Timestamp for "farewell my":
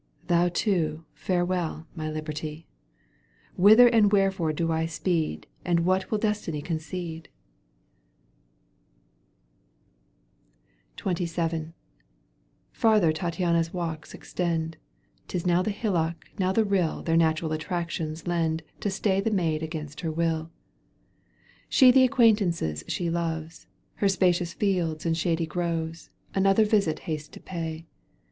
1.13-2.09